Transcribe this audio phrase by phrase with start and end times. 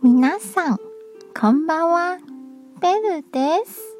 [0.00, 0.78] 皆さん、
[1.36, 2.18] こんばんは。
[2.80, 3.96] ベルです。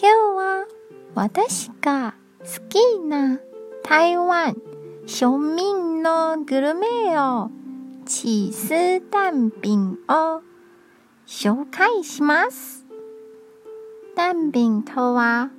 [0.00, 0.66] 今日は
[1.12, 3.40] 私が好きな
[3.82, 4.56] 台湾
[5.06, 6.86] 庶民のグルメ
[7.18, 7.50] を
[8.04, 10.42] チーズ蛋餅を
[11.26, 12.86] 紹介します。
[14.14, 15.50] 蛋餅とは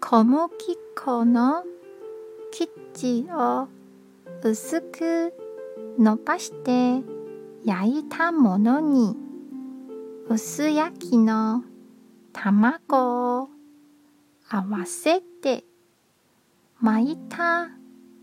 [0.00, 0.48] 小麦
[0.96, 1.62] 粉の
[2.50, 3.68] 生地を
[4.42, 5.34] 薄く
[5.98, 7.21] 伸ばして
[7.64, 9.16] 焼いたものに
[10.28, 11.62] 薄焼きの
[12.32, 13.48] 卵を
[14.48, 15.64] 合わせて
[16.80, 17.68] 巻いた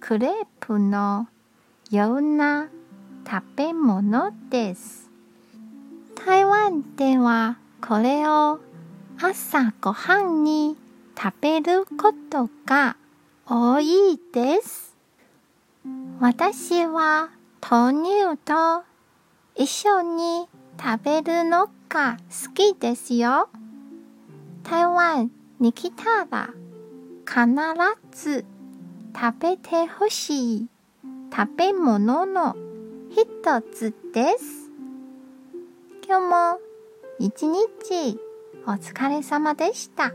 [0.02, 1.28] クレープの
[1.90, 2.70] ような
[3.26, 5.10] 食べ物です。
[6.26, 8.60] 台湾ではこれを
[9.22, 10.76] 朝ごはんに
[11.18, 12.98] 食べることが
[13.46, 14.96] 多いです。
[16.20, 17.30] 私は
[17.62, 18.89] 豆乳と
[19.56, 20.48] 一緒に
[20.82, 23.50] 食べるのが好きですよ。
[24.64, 26.54] 台湾に来たら
[27.26, 27.46] 必
[28.12, 28.46] ず
[29.16, 30.68] 食べてほしい
[31.36, 32.56] 食べ物の
[33.10, 34.72] 一つです。
[36.08, 36.60] 今日も
[37.20, 38.20] 一日
[38.66, 40.12] お疲れ様でした。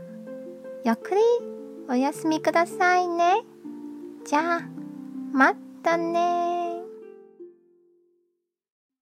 [0.83, 1.21] ゆっくり
[1.87, 3.43] お休みくださいね。
[4.25, 4.61] じゃあ、
[5.31, 6.54] またね